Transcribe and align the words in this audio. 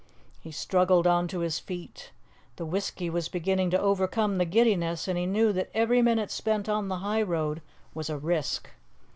He 0.39 0.49
struggled 0.51 1.05
on 1.05 1.27
to 1.27 1.41
his 1.41 1.59
feet. 1.59 2.11
The 2.55 2.65
whisky 2.65 3.07
was 3.07 3.29
beginning 3.29 3.69
to 3.69 3.79
overcome 3.79 4.39
the 4.39 4.45
giddiness, 4.45 5.07
and 5.07 5.15
he 5.15 5.27
knew 5.27 5.53
that 5.53 5.69
every 5.75 6.01
minute 6.01 6.31
spent 6.31 6.67
on 6.67 6.87
the 6.87 6.97
highroad 7.05 7.61
was 7.93 8.09
a 8.09 8.17
risk. 8.17 8.71